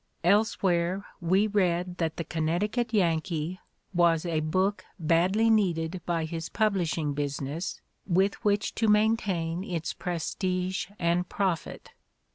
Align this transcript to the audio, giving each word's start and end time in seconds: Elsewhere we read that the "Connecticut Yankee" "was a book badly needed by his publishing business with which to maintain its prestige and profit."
Elsewhere 0.23 1.05
we 1.21 1.45
read 1.45 1.97
that 1.97 2.17
the 2.17 2.23
"Connecticut 2.23 2.91
Yankee" 2.91 3.59
"was 3.93 4.25
a 4.25 4.39
book 4.39 4.83
badly 4.97 5.47
needed 5.47 6.01
by 6.07 6.25
his 6.25 6.49
publishing 6.49 7.13
business 7.13 7.81
with 8.07 8.43
which 8.43 8.73
to 8.73 8.87
maintain 8.87 9.63
its 9.63 9.93
prestige 9.93 10.87
and 10.97 11.29
profit." 11.29 11.91